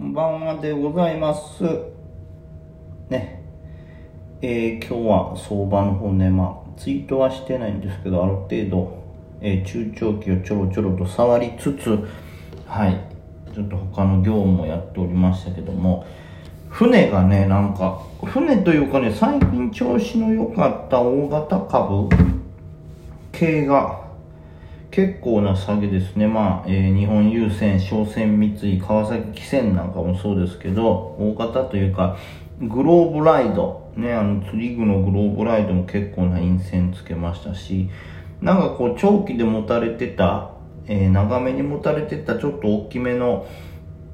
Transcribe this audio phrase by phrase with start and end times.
[0.00, 1.62] んばんはでございます。
[3.10, 3.42] ね。
[4.40, 8.96] えー今日は相場の方ね、まあ、ツイートはしてないんですけど、ある程度、
[9.42, 11.98] えー中長期をちょろちょろと触りつつ、
[12.66, 12.98] はい。
[13.54, 16.06] ちょっと他の業務もやっておりましたけども、
[16.70, 22.08] 船がね、なんか、船というかね、最近調子の良かった大型株
[23.32, 24.00] 系が、
[24.90, 26.26] 結構な下げですね。
[26.26, 32.16] まあ、えー日本郵船、商船三井、川崎汽船なんかもそうですけど、大型というか、
[32.60, 37.88] グローブライド、ね、あの、釣り具のグローブライドも結構な陰線つけましたし、
[38.40, 40.50] なんかこう、長期で持たれてた、
[40.86, 43.46] えー長めに持たれてたちょっと大きめの、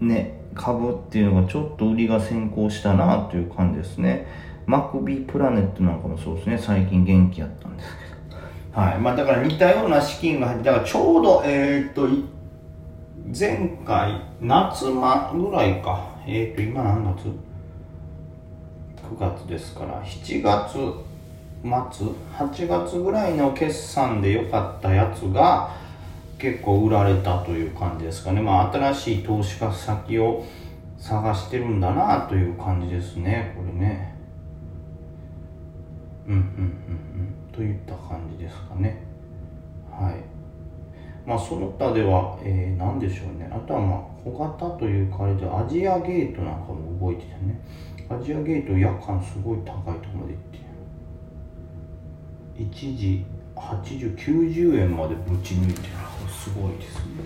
[0.00, 4.26] ね、株っていうのがちょっと売りが先行したなという感じですね。
[4.66, 8.07] マクビープラネットなんかもそうですね、最近元気やったんですけど。
[8.78, 8.98] はい。
[9.00, 12.08] まあだから似たような資金が入って、だからちょうど、えーと、
[13.36, 16.16] 前回、夏間ぐらいか。
[16.24, 17.24] えーと、今何月
[19.02, 25.74] ?9 月ですから、7月末、8月ぐらいの決算で良かったやつが、
[26.38, 28.40] 結構売られたという感じですかね。
[28.40, 30.44] まあ新しい投資家先を
[30.98, 34.14] 探してるんだなという感じですね、これね。
[36.28, 37.07] うんうんうん
[37.58, 39.02] といった感じですかね。
[39.90, 40.14] はい。
[41.28, 43.50] まあその他では、えー、何でしょうね。
[43.52, 47.60] あとはまあ小型というかあれでアジアゲートなんかも動いててね。
[48.08, 50.42] アジアゲート夜間すごい高いとこまで行っ
[52.68, 52.78] て。
[52.78, 55.86] 一時8090円までぶち抜いてる
[56.30, 57.24] すごいですね。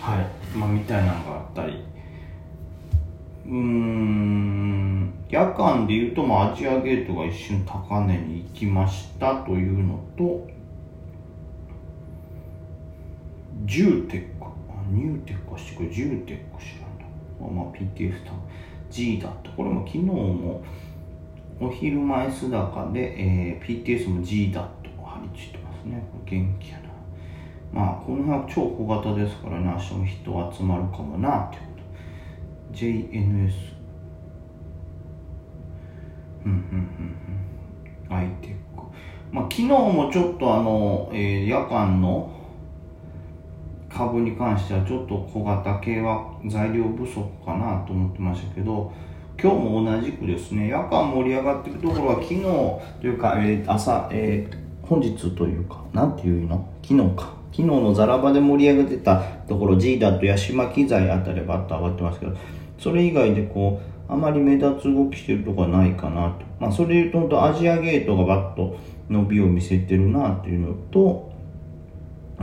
[0.00, 0.56] はい。
[0.56, 1.84] まあみたいなのがあったり。
[3.46, 10.46] うーん夜間でいうと、まあ、アジアゲートが一瞬高値に行きましたというのと、
[13.64, 14.52] ジューテック、あ
[14.90, 17.62] ニューテックはしてくれ、ジューテック知らんな。
[17.62, 18.32] まあ、PTF と
[18.90, 19.50] G だった。
[19.52, 20.62] これも昨日も
[21.58, 26.06] お昼前素高で、えー PTS も G だと張り付いてますね。
[26.12, 26.82] これ元気やな。
[27.72, 31.71] まあ、この辺は超小型ですからね、明日も人集まるかもなって。
[32.72, 33.52] JNS
[36.44, 36.58] うんうん
[38.08, 38.16] うんうん。
[38.16, 38.82] アイテック。
[39.30, 42.30] まあ昨日もちょっとあの、えー夜間の
[43.88, 48.90] 株に関してはちょっと小型系は材料不足かなと思ってましたけど
[49.38, 52.40] 今日も同じくですね夜間盛り上がってるところは昨日
[53.02, 56.68] というか、えー朝、えー本日というかなんていうの？
[56.82, 57.32] 昨日か。
[57.52, 62.36] 昨日のザラバで盛り上げてたところ G だと八島機材あたりバッと上がってますけど
[62.82, 66.44] それ以外でこうあまり目立つ動きしてるとこはないかなと。
[66.58, 68.76] まあそれで言うと本当アジアゲートがバッと
[69.08, 71.32] 伸びを見せてるなっていうのと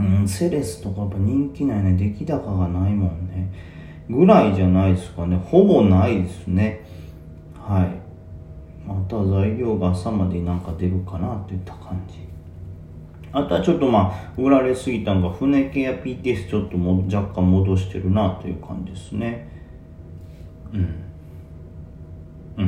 [0.00, 3.52] うん、セレスとかやっぱ人気ないね出来高がないもんね。
[4.08, 5.36] ぐらいじゃないですかね。
[5.36, 6.84] ほぼないですね。
[7.54, 8.88] はい。
[8.88, 12.26] また材料が朝までなんか出るかなといった感じ。
[13.32, 19.59] あとはちょっとまあ売られすぎたのが船系や PTS ちょっとも若干戻してるなという感じですね。
[20.72, 20.80] うん。
[20.80, 20.88] うん。
[22.58, 22.64] うん。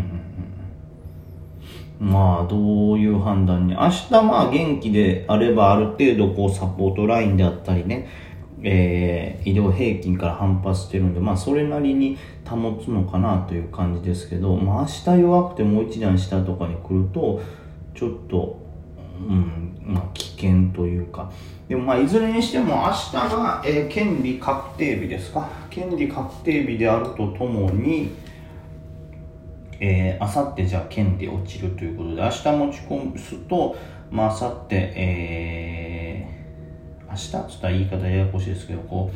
[2.00, 2.10] うん。
[2.12, 3.74] まあ、どういう判断に。
[3.74, 8.08] 明日まあ元気であればある程度こうサポートラインであったりね、
[8.64, 11.14] えー、医療平均から反発してるん。
[11.14, 17.40] で、まあそれなりに保つのかなという感じですけど、まあ明日弱くてもう一段下とかに来ると、
[17.94, 18.61] ちょっと、
[19.28, 21.30] うん、まあ危険というか。
[21.68, 25.48] でもまあいずれにしても明日が、えー権利確定日ですか？
[25.70, 28.10] 権利確定日であるとともに、
[29.80, 33.76] えー、あさってじゃあ権利落ちるということで、明日持ち込むと、
[34.10, 39.10] まあ、あさって、えー、明日って言った言い方ややこしいですけど、こ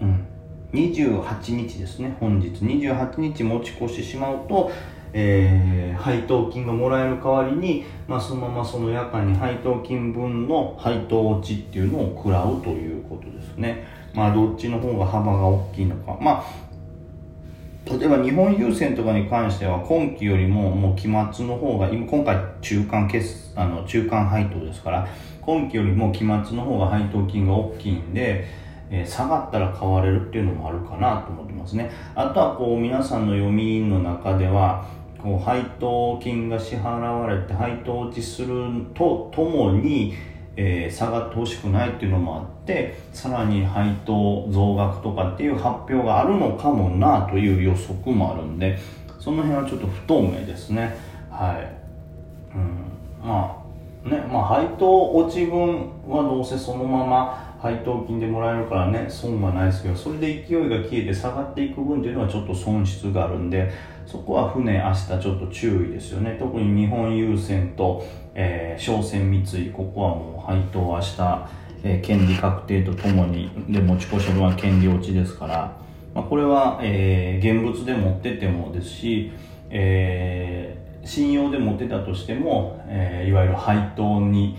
[0.00, 0.26] う、うん、
[0.72, 2.48] 28日ですね、本日。
[2.64, 4.70] 28日持ち越してしまうと、
[5.12, 13.84] えー配当金がもらえる代わりに、まあ、そのままその夜間に配当金分の配当落ちっていうのを食らうということですね。
[14.14, 16.16] まあ、どっちの方が幅が大きいのか。
[16.20, 25.08] まあ、例えば日本郵船とかに関しては今期よりももう期末の方が今今回中間決あの中間配当ですから
[25.40, 28.44] 今期よりも期末の方が配当金が大きいんで、
[28.90, 34.86] えー下がったら買われるっていうのもあるかなと思ってますねあとはこう皆さんの読みの中では
[35.22, 40.14] こう配当金が支払われて配当落ちするとともに
[40.56, 48.76] えー下がってほしくないっていうのもあってさらに配当増額とかっていう発表があるのかもなという予測もあるんで
[49.20, 50.96] その辺はちょっと不透明ですね。
[51.30, 53.62] はい、うん、ま
[54.04, 63.70] あねまあ配当落ち分はどうせそのまま配当金でもらえるからね損はないですけどそれで勢いが消えて下がっていく分っていうのはちょっと損失があるんで
[64.06, 66.36] そこは船明日ちょっと注意ですよね。
[66.40, 68.02] 特に日本郵船と、
[68.34, 71.48] えー、商船三井ここはもう配当明日、
[71.84, 75.76] えー、権利確定とともにで持ち越し分は権利落ちですから、
[76.14, 79.30] まあ、これは、えー、現物で持っててもですし、
[79.68, 84.56] えー、信用で持ってたとしても、えー、いわゆる配当に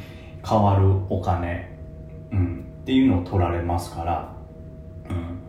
[0.48, 1.76] 変わるお金、
[2.32, 4.34] うん、っていうのを取られますから、
[5.12, 5.40] うん、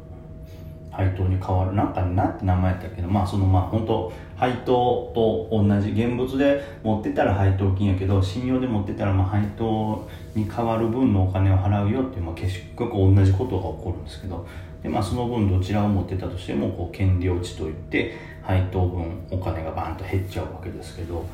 [0.91, 1.73] 配当に変わる。
[1.73, 14.47] なんかなんて名前やったけどまあそのまあ本当配当と同じ現物で持ってたら配当金やけど信用で持ってたらまあ配当に変わる分のお金を払うよっていう、まあ、結局同じことが起こるんですけど。
[14.83, 21.25] で、まあ、その分どちらを持ってたとしてもこう権利落ちといって配当分お金がバーンと減っちゃうわけですけど。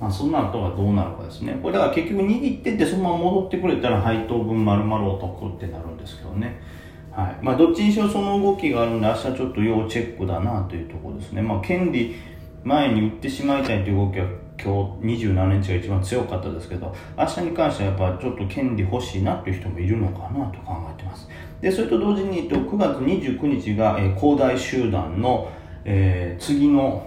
[0.00, 1.58] まあ、そんな後がどうなるかですね。
[1.62, 6.60] これだから結局握ってってそのまま戻ってくれたら配当分丸々お得ってなるんですけどね。
[7.10, 7.38] はい。
[7.40, 11.42] まあ、どっちにしろその動きがあるんで、明日ちょっと要チェックだなというところですね。
[11.42, 12.16] まあ、権利
[12.64, 14.26] 前に売ってしまいたいという動きは
[14.60, 21.28] 今日27日が一番強かったですけど、明日に関してはやっぱちょっと権利欲しいなという人もいるのかなと考えてます。
[21.60, 25.50] で、それと同時にと9月29日が、えー、恒大集団の、
[25.84, 27.06] えー、次の、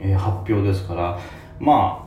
[0.00, 1.18] えー、発表ですから、
[1.58, 2.03] まあ、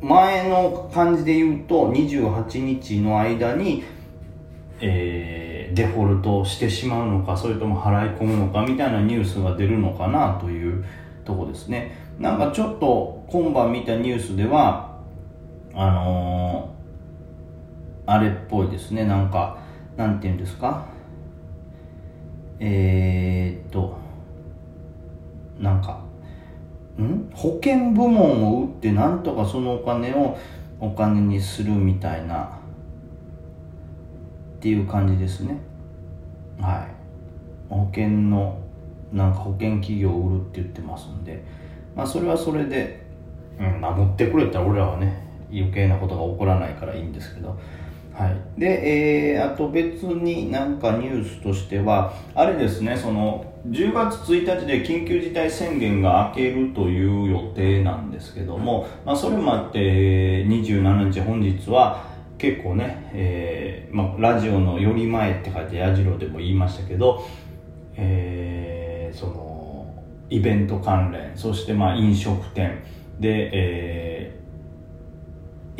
[0.00, 3.84] 前の感じで言うと28日の間に、
[4.80, 10.84] えー、デフォルトしてしまうのかそれとも払い込むのかみたいなニュースが出るのかなという
[11.24, 11.92] とこですね。
[12.18, 14.98] なんかちょっと今晩見たニュースでは
[15.74, 19.04] あのー、あれっぽいですね。
[19.04, 19.58] なんか
[19.96, 20.86] なんて言うんですか？
[22.58, 23.96] えー、っと
[25.58, 26.00] なんか
[27.02, 27.30] ん？
[27.34, 30.36] 保険部門を売ってなんとかそのお金を
[30.80, 32.58] お金にするみたいな。
[34.58, 35.56] っていう感じですね。
[36.60, 37.72] はい。
[37.72, 38.58] 保険の
[39.10, 41.42] なんか保険企業を売るって言ってますんで。
[41.96, 43.00] まあそれはそれで、
[43.58, 47.58] うんまあ、持ってくれたら俺らはね余計なことが起こらないからいいんですけど。
[48.12, 62.08] はい、で、えー、あと別になんかニュースとしてはあれですねその10月1日で緊急事態宣言が明けるという予定なんですけども、まあ、それもあって27日本日は
[62.38, 67.26] 結構ね、えーまあ、ラジオの「より前」って書いて矢印でも言いましたけど、
[67.96, 69.86] えー、その
[70.30, 72.78] イベント関連そしてまあ飲食店
[73.18, 74.39] で、えー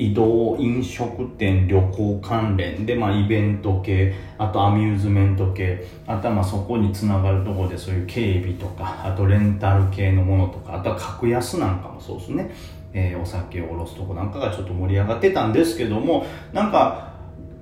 [0.00, 12.50] 移動飲食店旅行関連で、まあ、イベント系あとアミューズメント系あとはまあそこにつながるところでそういう警備とかあとレンタル系のものとかあとは格安なんかもそうですね、
[12.94, 16.24] えー、お酒を卸すとこなんかがちょっと盛り上がってたんですけども
[16.54, 17.10] なんか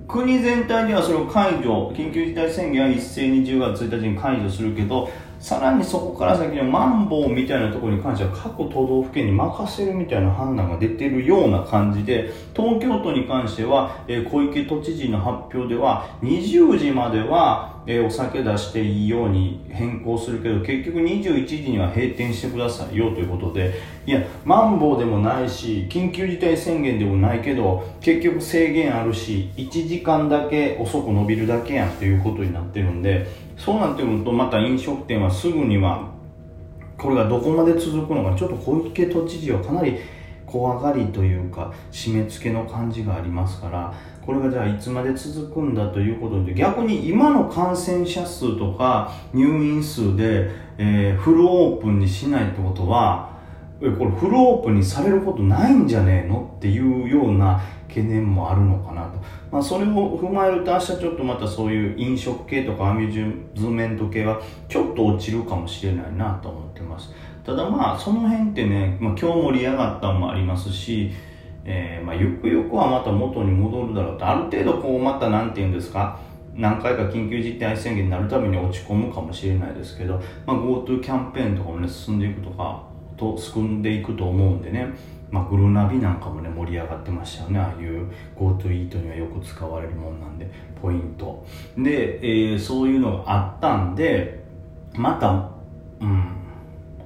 [0.07, 5.09] 国全体ではそれを解除緊急事態宣言は一斉に10月1日に解除するけど
[5.39, 23.73] さらにそこから先のマンボウみたいなところに関しては各都道府県に任せるみたいな判断が出てるような感じで東京都に関しては、え、小池都知事の発表では20時までは、え、お酒出していいように変更するけど結局21時には閉店してくださいよということで
[24.05, 33.27] いやマンボウでもないし緊急事態宣言でもないけど結局制限あるし1時間だけ遅く伸びるだけやんということになってるんで
[33.59, 36.09] そうなってくるとまた飲食店はすぐには
[36.97, 39.97] これがどこまで続くのかちょっと小池都知事はかなり
[40.45, 43.93] 怖がりというか締め付けの感じがありますから
[44.25, 53.38] これがじゃあいつまで続くんだということで逆に今の感染者数とか入院数で、えー、フルオープンにしないってことは
[53.81, 59.19] えこれフルオープンにされることないんじゃねえのっていうような懸念もあるのかなと、
[59.51, 67.09] まあ、それを踏まえると明日ちょっとまたそういう飲食系とかアミューズメント系はちょっと落ちるかもしれないなと思ってます。
[67.45, 71.11] ただまあその辺ってね、まあ、今日盛り上がったのもありますし、
[71.65, 74.27] えー、まあゆくゆくはまた元に戻るだろうと。
[74.27, 76.19] ある程度こうまた何て言うんですか
[76.55, 82.88] 何回か緊急事態宣言になるために落ち込むかもしれないですけど、まあ、GoTo キャンペーンとかもね進んでいくとか
[83.19, 84.87] と進んでいくと思うんでね。
[85.31, 87.59] まあ、グルナビなんかもね盛り上がってましたよね。
[87.59, 90.49] ああいう GoTo イートにはよく使われるもんなんで
[90.81, 91.45] ポイント。
[91.77, 92.19] で、
[92.51, 94.43] えー、そういうのがあったんで
[94.95, 95.51] また
[95.99, 96.35] うん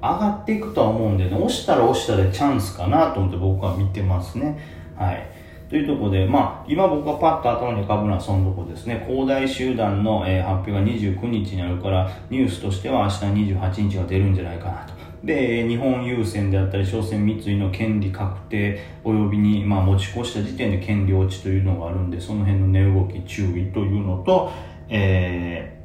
[0.00, 1.36] がっていくとは思うんでね。
[1.36, 4.58] 押したら押したでチャンスかなと思って僕は見てますね。
[4.96, 5.34] はい。
[5.68, 9.04] というところで、まあ、今僕がパッと頭に浮かぶのはそのとこですね。
[9.08, 14.93] 恒大集団の、えー、発表が29日にあるから、ニュースとしては明日28日が出るんじゃないかなと。
[15.24, 24.52] で日本郵船であったり商船三井の権利確定およびに、まあ、持ち越した時点で権利落ちというのがあるんでその辺の値動き注意というのと、
[24.88, 25.80] え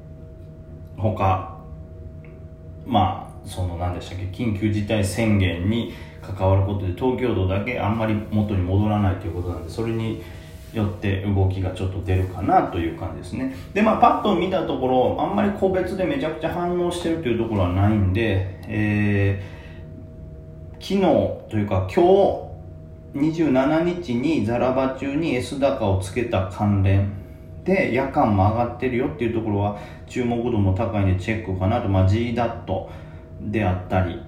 [0.97, 1.57] ー、他
[2.85, 10.21] まあその何でしたっけ緊急事態宣言に関わることで東京都だけあんまり元に戻らないということなんでそれに
[10.73, 13.55] よって動きがちょっと出るかなという感じですね。
[13.73, 22.49] でまあパッと見たところあんまり個別でめちゃくちゃ反応してるというところはないんで、えー、昨日というか今日
[23.15, 27.11] 27日にザラバ中に S 高をつけた関連
[27.63, 32.87] で夜間も上がってるよっていうところは注目度も高いんでチェックかなと、まあ、GDAT
[33.41, 34.21] であったり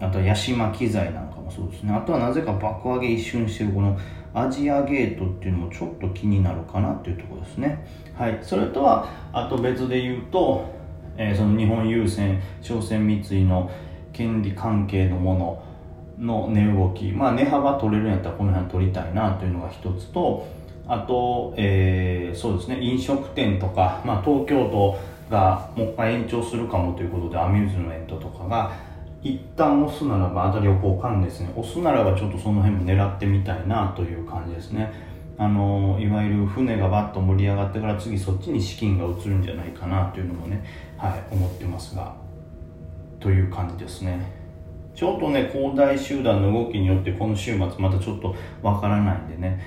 [0.00, 1.92] あとはヤシマ機材なんかもそうですね。
[1.92, 3.98] あとはなぜか爆上げ一瞬してるこの
[4.32, 7.84] アジアゲートっていうのもちょっと気になるかなっていうところですね。
[8.14, 8.38] はい。
[8.42, 10.64] それとはあと別で言うと、
[11.16, 13.70] えー、その日本郵船商船三井の
[14.12, 15.62] 権利関係のも
[16.18, 17.12] のの値動き。
[17.12, 20.46] まあ値幅取れるんやったらこの辺取りたいなというのが一つと
[20.86, 22.80] あと、えー、そうですね。
[22.80, 24.98] 飲食店とか、まあ、東京都
[25.30, 28.72] がもう一回延長するかもということでアミューズメントとかが
[29.22, 31.52] 一旦押すならばあと旅行関連ですね。
[31.54, 34.92] 押すならばちょっとその辺も狙ってみたいなという感じですね。
[35.36, 40.62] あのいわゆる船がバッと盛り上がってから次そっちに資金が移るんじゃないかなというのもね
[40.98, 42.14] はい思ってますが
[43.18, 44.20] という感じですね。
[44.94, 49.60] ちょっとね恒大集団の動きによってこの週末またちょっとわからないんでね、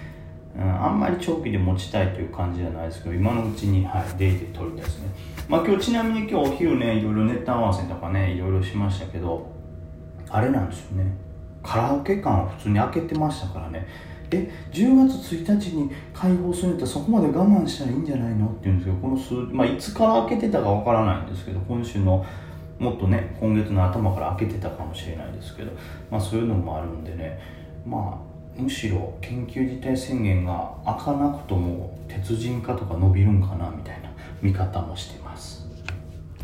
[0.56, 5.08] うん、あんまり長期で持ちたいという感じじゃないですけど今のうちに、はい、デイで取りたいですね。
[5.50, 9.52] まあ今日ちなみに今日お昼ねいろいろネタ合わせとかねいろいろしましたけど
[10.30, 11.12] あれなんですよね。
[11.64, 13.88] カラオケ館を普通に開けてましたからね。
[14.32, 18.48] え10月1日に開放するんだったらそこまで我慢したらいいんじゃないの？
[18.48, 22.26] って言うんですけどこの数、まあ、いつから開けてたかわからないんですけど今週の
[22.80, 25.72] もっとね今月の頭から開けてたかもしれないですけど、
[26.10, 27.40] まあ、そういうのもあるんでね。
[27.86, 35.23] まあむしろ緊急事態宣言が開かなくとも鉄人化とか伸びるんかなみたいな見方もしてます。